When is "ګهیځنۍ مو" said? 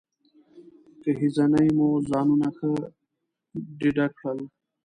1.01-1.87